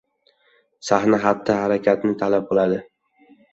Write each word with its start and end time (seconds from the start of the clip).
Sahna 0.87 1.19
xatti-harakatni 1.27 2.17
talab 2.25 2.51
qiladi 2.51 2.83